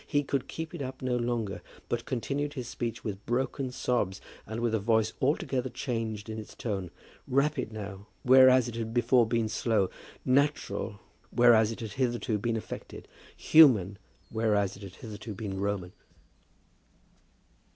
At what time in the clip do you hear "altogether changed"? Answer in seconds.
5.21-6.27